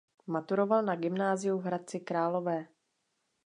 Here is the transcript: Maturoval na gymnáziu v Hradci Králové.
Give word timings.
Maturoval 0.27 0.81
na 0.83 0.95
gymnáziu 0.95 1.57
v 1.57 1.61
Hradci 1.65 1.99
Králové. 1.99 2.67